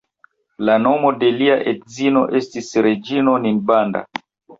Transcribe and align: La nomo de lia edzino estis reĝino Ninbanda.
La 0.69 0.77
nomo 0.85 1.11
de 1.23 1.27
lia 1.35 1.57
edzino 1.71 2.23
estis 2.39 2.71
reĝino 2.87 3.37
Ninbanda. 3.45 4.03